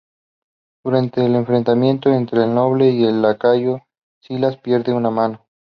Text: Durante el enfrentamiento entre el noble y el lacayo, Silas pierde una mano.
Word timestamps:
Durante 0.83 1.23
el 1.23 1.35
enfrentamiento 1.35 2.11
entre 2.11 2.43
el 2.45 2.55
noble 2.55 2.89
y 2.89 3.03
el 3.03 3.21
lacayo, 3.21 3.81
Silas 4.19 4.57
pierde 4.57 4.93
una 4.93 5.11
mano. 5.11 5.45